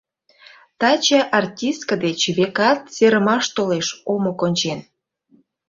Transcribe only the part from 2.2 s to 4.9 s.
векат, серымаш толеш, омо кончен.